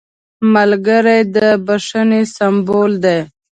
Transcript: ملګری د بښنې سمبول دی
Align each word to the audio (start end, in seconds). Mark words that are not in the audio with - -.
ملګری 0.53 1.19
د 1.35 1.37
بښنې 1.65 2.21
سمبول 2.35 2.91
دی 3.03 3.19